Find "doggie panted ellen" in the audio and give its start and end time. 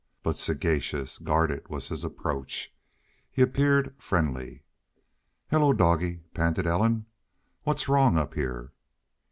5.73-7.05